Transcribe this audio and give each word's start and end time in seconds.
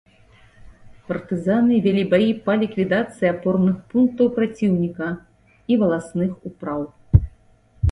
Партызаны 1.09 1.75
вялі 1.87 2.03
баі 2.13 2.31
па 2.47 2.55
ліквідацыі 2.63 3.27
апорных 3.35 3.77
пунктаў 3.93 4.33
праціўніка 4.41 5.07
і 5.75 5.81
валасных 5.85 6.31
упраў. 6.53 6.81